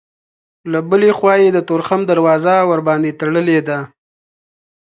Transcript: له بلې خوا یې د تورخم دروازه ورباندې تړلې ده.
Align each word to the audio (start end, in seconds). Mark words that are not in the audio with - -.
له 0.71 0.79
بلې 0.89 1.11
خوا 1.17 1.33
یې 1.43 1.49
د 1.53 1.59
تورخم 1.69 2.01
دروازه 2.11 2.55
ورباندې 2.69 3.11
تړلې 3.19 3.59
ده. 3.67 3.79